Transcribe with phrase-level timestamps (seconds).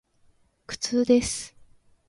[0.65, 1.55] 苦痛です。